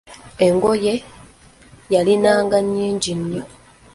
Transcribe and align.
Engoye 0.45 0.93
yalinanga 1.93 2.57
nnyingi 2.63 3.11
nnyo. 3.19 3.43